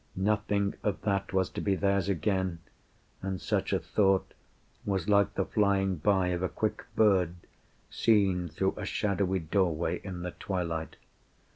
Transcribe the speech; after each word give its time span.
Nothing 0.15 0.73
of 0.81 0.99
that 1.03 1.31
Was 1.31 1.47
to 1.51 1.61
be 1.61 1.75
theirs 1.75 2.09
again; 2.09 2.57
and 3.21 3.39
such 3.39 3.71
a 3.71 3.77
thought 3.77 4.33
Was 4.83 5.07
like 5.07 5.35
the 5.35 5.45
flying 5.45 5.97
by 5.97 6.29
of 6.29 6.41
a 6.41 6.49
quick 6.49 6.85
bird 6.95 7.35
Seen 7.91 8.49
through 8.49 8.73
a 8.77 8.85
shadowy 8.87 9.37
doorway 9.37 10.01
in 10.03 10.23
the 10.23 10.31
twilight. 10.31 10.95